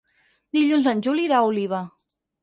Dilluns 0.57 0.87
en 0.91 1.03
Juli 1.07 1.25
irà 1.29 1.35
a 1.41 1.49
Oliva. 1.51 1.83